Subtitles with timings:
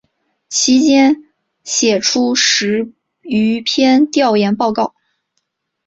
[0.49, 1.15] 其间
[1.63, 4.95] 写出十余篇调研报告。